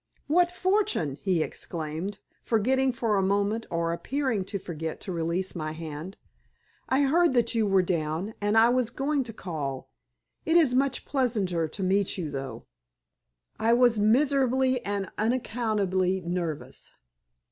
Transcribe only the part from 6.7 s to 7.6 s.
"I heard that